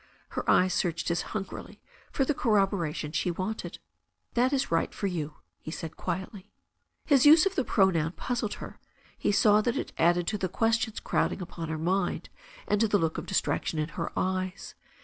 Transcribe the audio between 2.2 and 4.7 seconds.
the corroboration she wanted. "That